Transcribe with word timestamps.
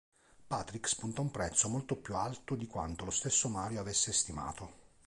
Patrick 0.47 0.87
spunta 0.87 1.21
un 1.21 1.29
prezzo 1.29 1.67
molto 1.69 1.95
più 1.95 2.15
alto 2.15 2.55
di 2.55 2.65
quanto 2.65 3.05
lo 3.05 3.11
stesso 3.11 3.49
Mario 3.49 3.81
avesse 3.81 4.11
stimato. 4.11 4.73